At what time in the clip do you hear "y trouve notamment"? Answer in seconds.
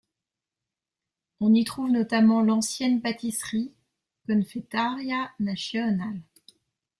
1.53-2.41